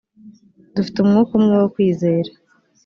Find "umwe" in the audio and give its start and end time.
1.39-1.55